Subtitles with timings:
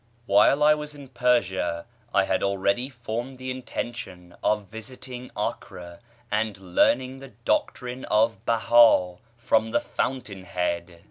[0.25, 5.99] While I was in Persia I had already formed the intention of visiting Acre
[6.31, 10.99] and learning the doctrine of Behá from the fountain head.